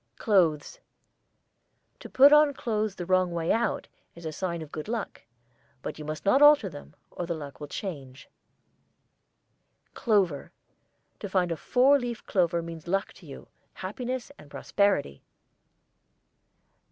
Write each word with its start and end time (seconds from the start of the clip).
CLOTHES. 0.17 0.79
To 1.99 2.09
put 2.09 2.33
on 2.33 2.55
clothes 2.55 2.95
the 2.95 3.05
wrong 3.05 3.29
way 3.31 3.51
out 3.51 3.87
is 4.15 4.25
a 4.25 4.31
sign 4.31 4.63
of 4.63 4.71
good 4.71 4.87
luck; 4.87 5.21
but 5.83 5.99
you 5.99 6.05
must 6.05 6.25
not 6.25 6.41
alter 6.41 6.69
them, 6.69 6.95
or 7.11 7.27
the 7.27 7.35
luck 7.35 7.59
will 7.59 7.67
change. 7.67 8.27
CLOVER. 9.93 10.51
To 11.19 11.29
find 11.29 11.51
a 11.51 11.55
four 11.55 11.99
leaf 11.99 12.25
clover 12.25 12.63
means 12.63 12.87
luck 12.87 13.13
to 13.13 13.27
you, 13.27 13.47
happiness 13.75 14.31
and 14.39 14.49
prosperity. 14.49 15.21